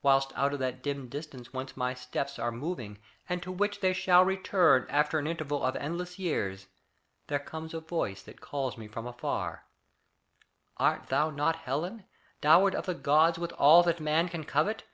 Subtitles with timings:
[0.00, 2.96] Whilst out of that dim distance whence my steps Are moving
[3.28, 6.68] and to which they shall return After an interval of endless years,
[7.26, 9.66] There comes a voice that calls me from afar:
[10.78, 12.06] "Art thou not Helen,
[12.40, 14.84] dowered of the gods With all that man can covet?